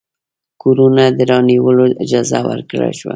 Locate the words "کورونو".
0.61-1.03